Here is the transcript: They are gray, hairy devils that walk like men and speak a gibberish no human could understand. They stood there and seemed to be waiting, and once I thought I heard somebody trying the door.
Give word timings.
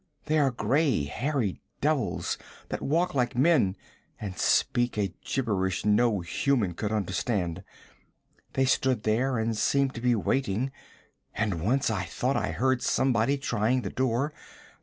They 0.25 0.39
are 0.39 0.49
gray, 0.49 1.03
hairy 1.03 1.61
devils 1.79 2.39
that 2.69 2.81
walk 2.81 3.13
like 3.13 3.35
men 3.37 3.77
and 4.19 4.35
speak 4.35 4.97
a 4.97 5.13
gibberish 5.23 5.85
no 5.85 6.21
human 6.21 6.73
could 6.73 6.91
understand. 6.91 7.63
They 8.53 8.65
stood 8.65 9.03
there 9.03 9.37
and 9.37 9.55
seemed 9.55 9.93
to 9.93 10.01
be 10.01 10.15
waiting, 10.15 10.71
and 11.35 11.61
once 11.63 11.91
I 11.91 12.05
thought 12.05 12.35
I 12.35 12.49
heard 12.49 12.81
somebody 12.81 13.37
trying 13.37 13.83
the 13.83 13.91
door. 13.91 14.33